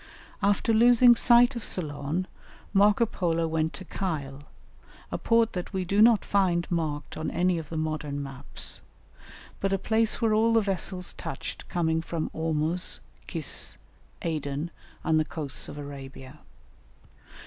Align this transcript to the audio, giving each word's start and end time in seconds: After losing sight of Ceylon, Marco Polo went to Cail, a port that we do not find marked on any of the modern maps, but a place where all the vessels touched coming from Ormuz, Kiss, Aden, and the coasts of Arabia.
After 0.41 0.73
losing 0.73 1.15
sight 1.15 1.55
of 1.55 1.63
Ceylon, 1.63 2.25
Marco 2.73 3.05
Polo 3.05 3.45
went 3.47 3.71
to 3.73 3.85
Cail, 3.85 4.41
a 5.11 5.19
port 5.19 5.53
that 5.53 5.73
we 5.73 5.85
do 5.85 6.01
not 6.01 6.25
find 6.25 6.65
marked 6.71 7.17
on 7.17 7.29
any 7.29 7.59
of 7.59 7.69
the 7.69 7.77
modern 7.77 8.23
maps, 8.23 8.81
but 9.59 9.71
a 9.71 9.77
place 9.77 10.19
where 10.19 10.33
all 10.33 10.53
the 10.55 10.61
vessels 10.61 11.13
touched 11.13 11.69
coming 11.69 12.01
from 12.01 12.31
Ormuz, 12.33 12.99
Kiss, 13.27 13.77
Aden, 14.23 14.71
and 15.03 15.19
the 15.19 15.25
coasts 15.25 15.69
of 15.69 15.77
Arabia. 15.77 16.39